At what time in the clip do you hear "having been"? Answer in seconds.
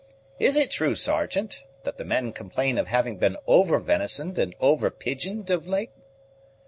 2.87-3.37